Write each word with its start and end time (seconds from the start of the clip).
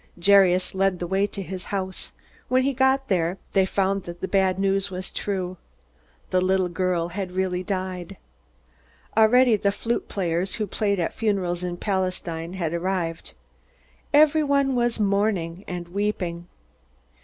Jairus 0.19 0.73
led 0.73 0.97
the 0.97 1.05
way 1.05 1.27
to 1.27 1.43
his 1.43 1.65
house. 1.65 2.11
When 2.47 2.65
they 2.65 2.73
got 2.73 3.07
there 3.07 3.37
they 3.53 3.67
found 3.67 4.05
that 4.05 4.19
the 4.19 4.27
bad 4.27 4.57
news 4.57 4.89
was 4.89 5.11
true. 5.11 5.57
The 6.31 6.41
little 6.41 6.69
girl 6.69 7.09
had 7.09 7.33
really 7.33 7.61
died. 7.61 8.17
Already 9.15 9.57
the 9.57 9.71
flute 9.71 10.07
players, 10.07 10.55
who 10.55 10.65
played 10.65 10.99
at 10.99 11.13
funerals 11.13 11.63
in 11.63 11.77
Palestine, 11.77 12.53
had 12.53 12.73
arrived. 12.73 13.35
Everyone 14.11 14.73
was 14.73 14.99
mourning 14.99 15.63
and 15.67 15.89
weeping. 15.89 16.47